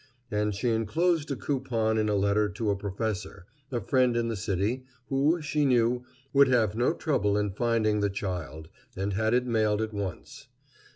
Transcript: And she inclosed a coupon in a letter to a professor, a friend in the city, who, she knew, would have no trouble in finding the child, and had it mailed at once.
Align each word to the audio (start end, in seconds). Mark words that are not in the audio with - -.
And 0.31 0.55
she 0.55 0.71
inclosed 0.71 1.29
a 1.29 1.35
coupon 1.35 1.99
in 1.99 2.09
a 2.09 2.15
letter 2.15 2.49
to 2.49 2.71
a 2.71 2.75
professor, 2.75 3.45
a 3.71 3.79
friend 3.79 4.17
in 4.17 4.29
the 4.29 4.35
city, 4.35 4.83
who, 5.09 5.43
she 5.43 5.63
knew, 5.63 6.03
would 6.33 6.47
have 6.47 6.75
no 6.75 6.91
trouble 6.91 7.37
in 7.37 7.51
finding 7.51 7.99
the 7.99 8.09
child, 8.09 8.67
and 8.97 9.13
had 9.13 9.35
it 9.35 9.45
mailed 9.45 9.79
at 9.79 9.93
once. 9.93 10.47